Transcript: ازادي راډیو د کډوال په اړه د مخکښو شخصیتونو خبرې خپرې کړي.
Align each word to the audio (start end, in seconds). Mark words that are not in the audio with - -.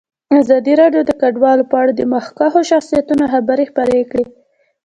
ازادي 0.39 0.73
راډیو 0.81 1.01
د 1.05 1.11
کډوال 1.21 1.59
په 1.69 1.75
اړه 1.81 1.91
د 1.95 2.01
مخکښو 2.13 2.61
شخصیتونو 2.71 3.23
خبرې 3.33 3.63
خپرې 3.71 4.01
کړي. 4.11 4.25